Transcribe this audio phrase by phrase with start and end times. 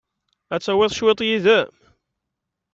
[0.53, 1.75] Ad tawiḍ cwiṭ yid-m?